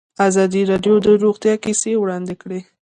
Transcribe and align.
ازادي 0.27 0.61
راډیو 0.71 0.95
د 1.05 1.07
روغتیا 1.23 1.53
کیسې 1.63 1.91
وړاندې 1.97 2.33
کړي. 2.41 2.59